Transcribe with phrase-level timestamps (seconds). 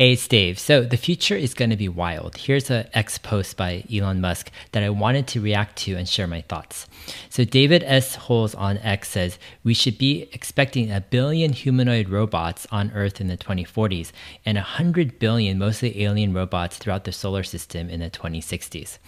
[0.00, 0.60] Hey, it's Dave.
[0.60, 2.36] So the future is going to be wild.
[2.36, 6.28] Here's an X post by Elon Musk that I wanted to react to and share
[6.28, 6.86] my thoughts.
[7.30, 8.14] So David S.
[8.14, 13.26] Holz on X says we should be expecting a billion humanoid robots on Earth in
[13.26, 14.12] the 2040s
[14.46, 18.98] and 100 billion mostly alien robots throughout the solar system in the 2060s.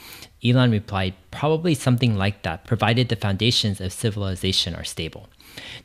[0.44, 5.28] Elon replied, probably something like that, provided the foundations of civilization are stable.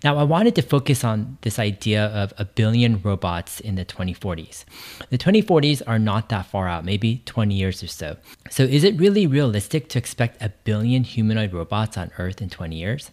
[0.04, 4.64] Now, I wanted to focus on this idea of a billion robots in the 2040s.
[5.10, 8.18] The 2040s are not that far out, maybe 20 years or so.
[8.50, 12.76] So, is it really realistic to expect a billion humanoid robots on Earth in 20
[12.76, 13.12] years?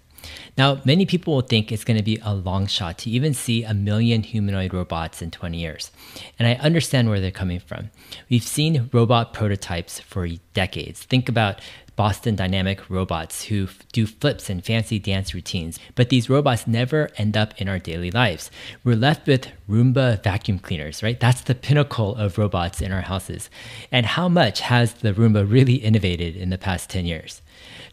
[0.57, 3.65] Now, many people will think it's going to be a long shot to even see
[3.65, 5.91] a million humanoid robots in 20 years.
[6.39, 7.91] And I understand where they're coming from.
[8.29, 11.03] We've seen robot prototypes for decades.
[11.05, 11.61] Think about
[11.97, 17.37] Boston Dynamic robots who do flips and fancy dance routines, but these robots never end
[17.37, 18.51] up in our daily lives.
[18.83, 21.21] We're left with Roomba vacuum cleaners, right?
[21.21, 23.51] That's the pinnacle of robots in our houses.
[23.91, 27.43] And how much has the Roomba really innovated in the past 10 years?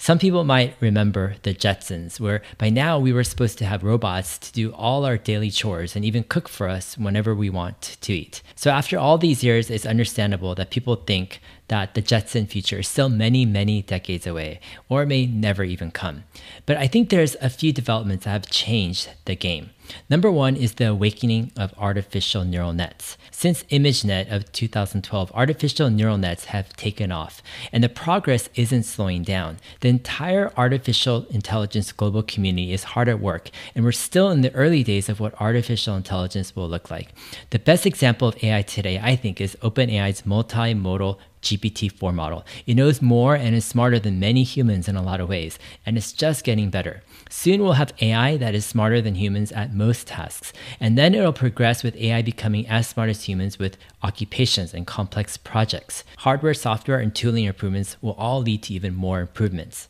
[0.02, 4.38] Some people might remember the Jetsons, where by now we were supposed to have robots
[4.38, 8.14] to do all our daily chores and even cook for us whenever we want to
[8.14, 8.42] eat.
[8.56, 12.88] So after all these years, it's understandable that people think that the Jetson future is
[12.88, 16.24] still many, many decades away, or may never even come.
[16.66, 19.72] But I think there's a few developments that have changed the game.
[20.10, 23.18] Number one is the awakening of artificial neural nets.
[23.32, 29.24] Since ImageNet of 2012, artificial neural nets have taken off, and the progress isn't slowing
[29.24, 29.58] down.
[29.82, 34.54] The entire artificial intelligence global community is hard at work, and we're still in the
[34.54, 37.10] early days of what artificial intelligence will look like.
[37.52, 42.46] The best example of AI today, I think, is OpenAI's multimodal GPT-4 model.
[42.66, 45.98] It knows more and is smarter than many humans in a lot of ways, and
[45.98, 47.04] it's just getting better.
[47.30, 51.34] Soon we'll have AI that is smarter than humans at most tasks, and then it'll
[51.34, 56.04] progress with AI becoming as smart as humans with occupations and complex projects.
[56.18, 59.88] Hardware, software, and tooling improvements will all lead to even more improvements.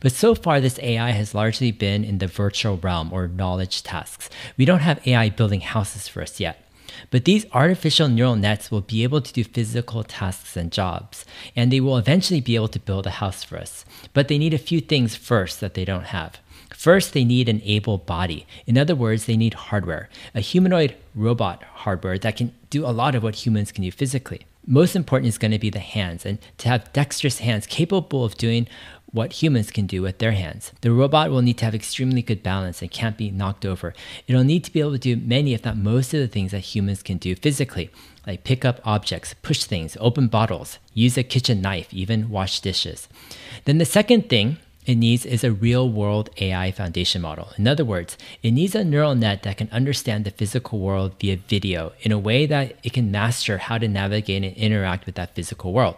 [0.00, 4.28] But so far, this AI has largely been in the virtual realm or knowledge tasks.
[4.56, 6.67] We don't have AI building houses for us yet.
[7.10, 11.70] But these artificial neural nets will be able to do physical tasks and jobs, and
[11.70, 13.84] they will eventually be able to build a house for us.
[14.12, 16.38] But they need a few things first that they don't have.
[16.74, 18.46] First, they need an able body.
[18.66, 23.14] In other words, they need hardware, a humanoid robot hardware that can do a lot
[23.14, 24.42] of what humans can do physically.
[24.70, 28.36] Most important is going to be the hands, and to have dexterous hands capable of
[28.36, 28.68] doing
[29.06, 30.72] what humans can do with their hands.
[30.82, 33.94] The robot will need to have extremely good balance and can't be knocked over.
[34.26, 36.58] It'll need to be able to do many, if not most, of the things that
[36.58, 37.88] humans can do physically,
[38.26, 43.08] like pick up objects, push things, open bottles, use a kitchen knife, even wash dishes.
[43.64, 47.50] Then the second thing it needs is a real world AI foundation model.
[47.58, 51.36] In other words, it needs a neural net that can understand the physical world via
[51.36, 55.34] video in a way that it can master how to navigate and interact with that
[55.34, 55.96] physical world.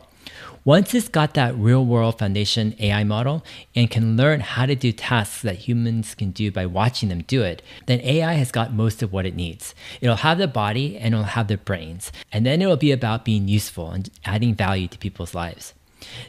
[0.64, 3.44] Once it's got that real world foundation AI model
[3.76, 7.42] and can learn how to do tasks that humans can do by watching them do
[7.42, 9.72] it, then AI has got most of what it needs.
[10.00, 12.10] It'll have the body and it'll have the brains.
[12.32, 15.74] And then it'll be about being useful and adding value to people's lives.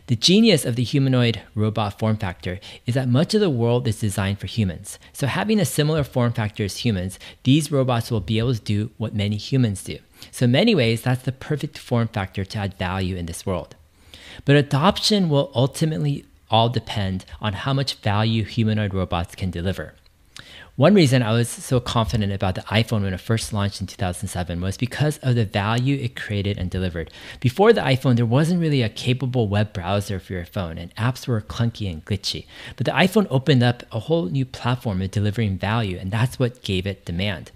[0.07, 3.99] The genius of the humanoid robot form factor is that much of the world is
[3.99, 4.99] designed for humans.
[5.13, 8.91] So, having a similar form factor as humans, these robots will be able to do
[8.97, 9.99] what many humans do.
[10.31, 13.75] So, in many ways, that's the perfect form factor to add value in this world.
[14.45, 19.93] But adoption will ultimately all depend on how much value humanoid robots can deliver.
[20.77, 24.61] One reason I was so confident about the iPhone when it first launched in 2007
[24.61, 27.11] was because of the value it created and delivered.
[27.41, 31.27] Before the iPhone, there wasn't really a capable web browser for your phone, and apps
[31.27, 32.45] were clunky and glitchy.
[32.77, 36.63] But the iPhone opened up a whole new platform of delivering value, and that's what
[36.63, 37.51] gave it demand.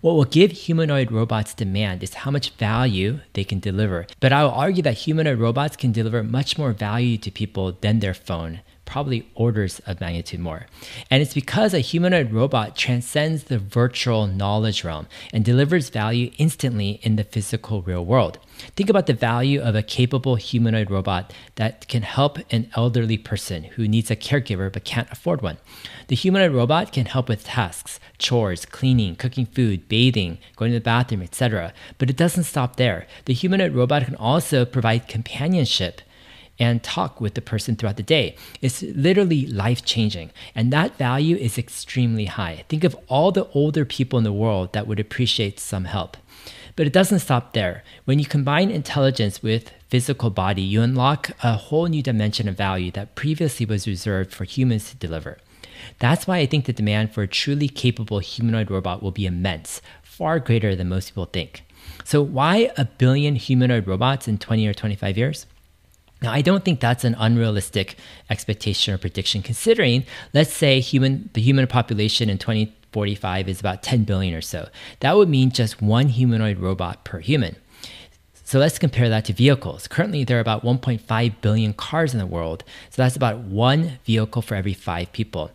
[0.00, 4.06] What will give humanoid robots demand is how much value they can deliver.
[4.20, 8.00] But I will argue that humanoid robots can deliver much more value to people than
[8.00, 8.60] their phone
[8.94, 10.66] probably orders of magnitude more.
[11.10, 17.00] And it's because a humanoid robot transcends the virtual knowledge realm and delivers value instantly
[17.02, 18.38] in the physical real world.
[18.76, 23.64] Think about the value of a capable humanoid robot that can help an elderly person
[23.64, 25.58] who needs a caregiver but can't afford one.
[26.06, 30.84] The humanoid robot can help with tasks, chores, cleaning, cooking food, bathing, going to the
[30.84, 31.72] bathroom, etc.
[31.98, 33.08] But it doesn't stop there.
[33.24, 36.00] The humanoid robot can also provide companionship
[36.58, 38.36] and talk with the person throughout the day.
[38.60, 40.30] It's literally life changing.
[40.54, 42.64] And that value is extremely high.
[42.68, 46.16] Think of all the older people in the world that would appreciate some help.
[46.76, 47.84] But it doesn't stop there.
[48.04, 52.90] When you combine intelligence with physical body, you unlock a whole new dimension of value
[52.92, 55.38] that previously was reserved for humans to deliver.
[55.98, 59.80] That's why I think the demand for a truly capable humanoid robot will be immense,
[60.02, 61.64] far greater than most people think.
[62.04, 65.46] So, why a billion humanoid robots in 20 or 25 years?
[66.24, 67.98] Now, I don't think that's an unrealistic
[68.30, 74.04] expectation or prediction, considering, let's say, human the human population in 2045 is about 10
[74.04, 74.70] billion or so.
[75.00, 77.56] That would mean just one humanoid robot per human.
[78.42, 79.86] So let's compare that to vehicles.
[79.86, 82.64] Currently, there are about 1.5 billion cars in the world.
[82.88, 85.50] So that's about one vehicle for every five people.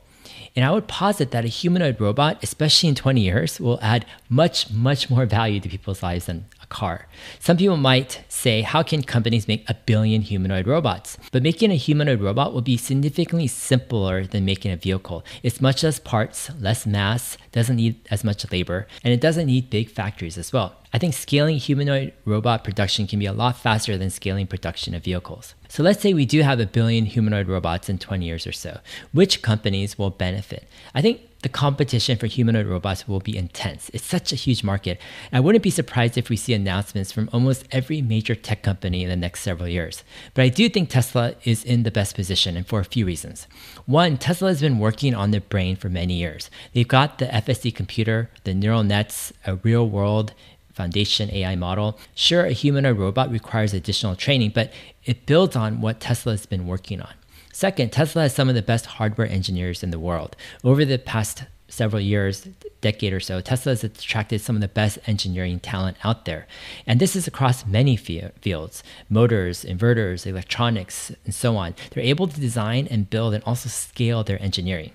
[0.55, 4.69] And I would posit that a humanoid robot, especially in 20 years, will add much,
[4.69, 7.07] much more value to people's lives than car.
[7.39, 11.17] Some people might say, how can companies make a billion humanoid robots?
[11.31, 15.25] But making a humanoid robot will be significantly simpler than making a vehicle.
[15.43, 19.69] It's much less parts, less mass, doesn't need as much labor, and it doesn't need
[19.69, 20.75] big factories as well.
[20.91, 25.03] I think scaling humanoid robot production can be a lot faster than scaling production of
[25.03, 25.53] vehicles.
[25.67, 28.79] So let's say we do have a billion humanoid robots in 20 years or so.
[29.11, 30.67] Which companies will benefit?
[30.95, 33.89] I think the competition for humanoid robots will be intense.
[33.93, 34.99] It's such a huge market.
[35.31, 39.09] I wouldn't be surprised if we see announcements from almost every major tech company in
[39.09, 40.03] the next several years.
[40.33, 43.47] But I do think Tesla is in the best position, and for a few reasons.
[43.85, 46.49] One, Tesla has been working on their brain for many years.
[46.73, 50.33] They've got the FSD computer, the neural nets, a real world
[50.73, 51.97] foundation AI model.
[52.15, 54.71] Sure, a humanoid robot requires additional training, but
[55.05, 57.13] it builds on what Tesla has been working on.
[57.59, 60.37] Second, Tesla has some of the best hardware engineers in the world.
[60.63, 62.47] Over the past several years,
[62.79, 66.47] decade or so, Tesla has attracted some of the best engineering talent out there.
[66.87, 71.75] And this is across many fields motors, inverters, electronics, and so on.
[71.91, 74.93] They're able to design and build and also scale their engineering.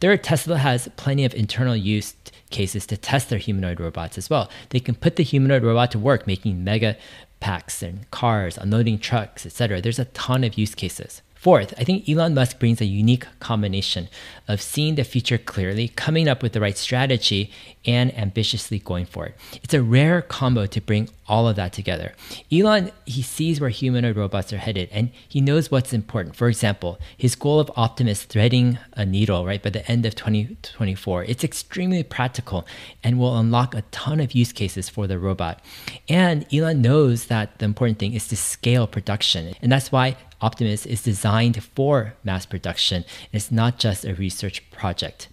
[0.00, 2.16] Third, Tesla has plenty of internal use
[2.50, 4.50] cases to test their humanoid robots as well.
[4.70, 6.96] They can put the humanoid robot to work making mega
[7.38, 9.80] packs and cars, unloading trucks, etc.
[9.80, 11.22] There's a ton of use cases.
[11.40, 14.10] Fourth, I think Elon Musk brings a unique combination
[14.46, 17.50] of seeing the future clearly, coming up with the right strategy,
[17.86, 19.36] and ambitiously going for it.
[19.62, 22.12] It's a rare combo to bring all of that together.
[22.52, 26.34] Elon, he sees where humanoid robots are headed and he knows what's important.
[26.34, 31.24] For example, his goal of Optimus threading a needle right by the end of 2024.
[31.24, 32.66] It's extremely practical
[33.04, 35.62] and will unlock a ton of use cases for the robot.
[36.08, 39.54] And Elon knows that the important thing is to scale production.
[39.62, 44.68] And that's why Optimus is designed for mass production and it's not just a research
[44.72, 45.28] project.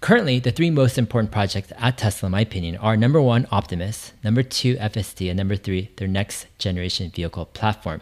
[0.00, 4.12] Currently, the three most important projects at Tesla, in my opinion, are number one, Optimus,
[4.22, 8.00] number two, FSD, and number three, their next generation vehicle platform.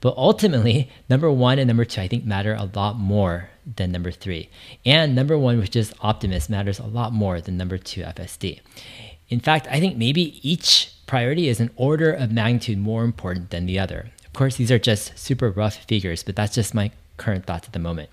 [0.00, 4.10] But ultimately, number one and number two, I think, matter a lot more than number
[4.10, 4.48] three.
[4.84, 8.60] And number one, which is Optimus, matters a lot more than number two, FSD.
[9.28, 13.66] In fact, I think maybe each priority is an order of magnitude more important than
[13.66, 17.46] the other Of course, these are just super rough figures, but that's just my current
[17.46, 18.10] thoughts at the moment.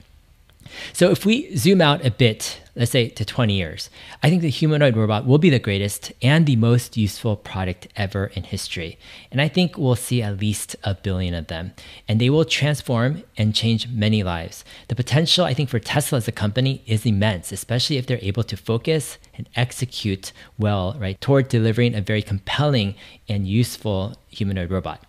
[0.94, 3.90] So if we zoom out a bit, let's say to 20 years,
[4.22, 8.28] I think the humanoid robot will be the greatest and the most useful product ever
[8.28, 8.98] in history.
[9.32, 11.74] And I think we'll see at least a billion of them.
[12.08, 14.66] And they will transform and change many lives.
[14.88, 18.44] The potential, I think, for Tesla as a company is immense, especially if they're able
[18.44, 22.96] to focus and execute well, right, toward delivering a very compelling
[23.28, 25.04] and useful humanoid robot.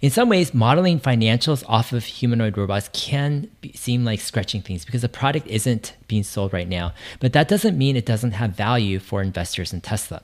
[0.00, 4.84] In some ways, modeling financials off of humanoid robots can be, seem like stretching things
[4.84, 6.92] because the product isn't being sold right now.
[7.20, 10.22] But that doesn't mean it doesn't have value for investors in Tesla.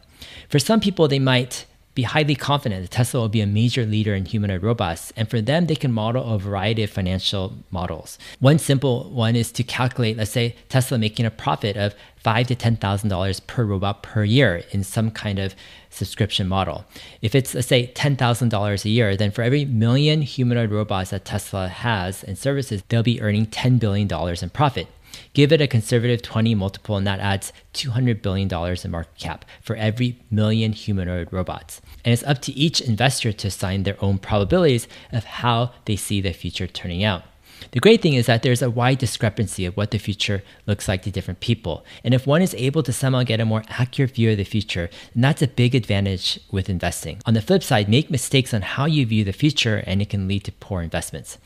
[0.48, 4.14] For some people, they might be highly confident that Tesla will be a major leader
[4.14, 5.12] in humanoid robots.
[5.16, 8.18] And for them, they can model a variety of financial models.
[8.40, 12.54] One simple one is to calculate, let's say, Tesla making a profit of five to
[12.54, 15.54] ten thousand dollars per robot per year in some kind of
[15.90, 16.84] subscription model.
[17.20, 21.10] If it's let's say ten thousand dollars a year, then for every million humanoid robots
[21.10, 24.86] that Tesla has and services, they'll be earning ten billion dollars in profit.
[25.34, 29.76] Give it a conservative 20 multiple, and that adds $200 billion in market cap for
[29.76, 31.80] every million humanoid robots.
[32.04, 36.20] And it's up to each investor to assign their own probabilities of how they see
[36.20, 37.22] the future turning out.
[37.70, 41.02] The great thing is that there's a wide discrepancy of what the future looks like
[41.02, 41.84] to different people.
[42.04, 44.90] And if one is able to somehow get a more accurate view of the future,
[45.14, 47.20] then that's a big advantage with investing.
[47.26, 50.28] On the flip side, make mistakes on how you view the future and it can
[50.28, 51.38] lead to poor investments.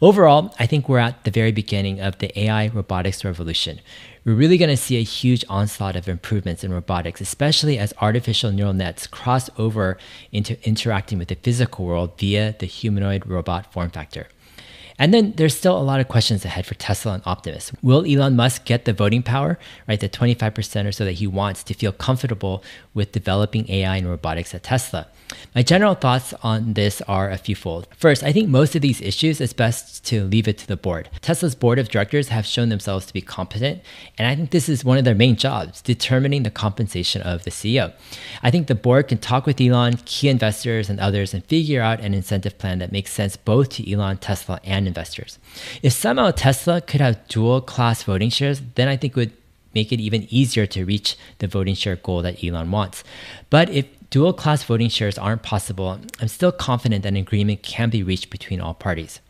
[0.00, 3.80] Overall, I think we're at the very beginning of the AI robotics revolution
[4.24, 8.52] we're really going to see a huge onslaught of improvements in robotics, especially as artificial
[8.52, 9.98] neural nets cross over
[10.30, 14.28] into interacting with the physical world via the humanoid robot form factor.
[14.98, 17.72] And then there's still a lot of questions ahead for Tesla and Optimus.
[17.82, 19.58] Will Elon Musk get the voting power,
[19.88, 22.62] right, the 25% or so that he wants to feel comfortable
[22.94, 25.08] with developing AI and robotics at Tesla?
[25.54, 27.88] My general thoughts on this are a fewfold.
[27.96, 31.08] First, I think most of these issues is best to leave it to the board.
[31.20, 33.82] Tesla's board of directors have shown themselves to be competent,
[34.18, 37.50] and I think this is one of their main jobs, determining the compensation of the
[37.50, 37.92] CEO.
[38.42, 42.00] I think the board can talk with Elon, key investors, and others and figure out
[42.00, 45.38] an incentive plan that makes sense both to Elon, Tesla, and investors.
[45.82, 49.32] If somehow Tesla could have dual class voting shares, then I think it would
[49.74, 53.02] make it even easier to reach the voting share goal that Elon wants.
[53.50, 57.90] But if dual class voting shares aren't possible, I'm still confident that an agreement can
[57.90, 59.20] be reached between all parties.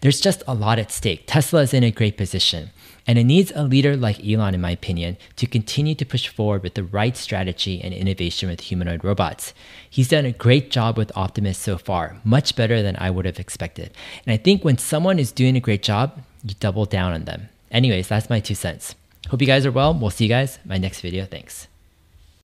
[0.00, 1.24] There's just a lot at stake.
[1.26, 2.70] Tesla is in a great position,
[3.06, 6.62] and it needs a leader like Elon, in my opinion, to continue to push forward
[6.62, 9.54] with the right strategy and innovation with humanoid robots.
[9.88, 13.40] He's done a great job with Optimus so far, much better than I would have
[13.40, 13.90] expected.
[14.26, 17.48] And I think when someone is doing a great job, you double down on them.
[17.70, 18.94] Anyways, that's my two cents.
[19.28, 19.94] Hope you guys are well.
[19.94, 21.24] We'll see you guys in my next video.
[21.24, 21.68] Thanks.